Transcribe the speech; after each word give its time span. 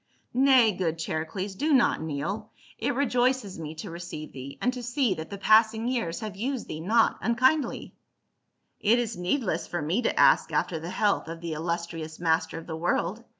"Nay, 0.49 0.71
good 0.71 0.97
Charicles, 0.97 1.53
do 1.53 1.71
not 1.75 2.01
kneel, 2.01 2.49
it 2.79 2.95
rejoices 2.95 3.59
me 3.59 3.75
102 3.75 3.75
PA 3.75 3.75
UL. 3.75 3.75
to 3.75 3.91
receive 3.93 4.31
thee, 4.33 4.57
and 4.59 4.73
to 4.73 4.81
sec 4.81 5.17
that 5.17 5.29
the 5.29 5.37
passing 5.37 5.87
years 5.87 6.21
have 6.21 6.35
used 6.35 6.67
thee 6.67 6.79
not 6.79 7.19
unkindly."" 7.21 7.93
It 8.79 8.97
is 8.97 9.15
needless 9.15 9.67
for 9.67 9.79
me 9.79 10.01
to 10.01 10.19
ask 10.19 10.51
after 10.51 10.79
the 10.79 10.89
health 10.89 11.27
of 11.27 11.39
the 11.39 11.53
illustrious 11.53 12.19
master 12.19 12.57
of 12.57 12.65
the 12.65 12.75
world. 12.75 13.23